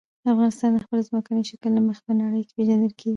افغانستان 0.33 0.69
د 0.73 0.77
خپل 0.85 0.99
ځمکني 1.07 1.43
شکل 1.49 1.71
له 1.75 1.81
مخې 1.87 2.01
په 2.07 2.13
نړۍ 2.21 2.41
کې 2.45 2.53
پېژندل 2.57 2.91
کېږي. 2.99 3.09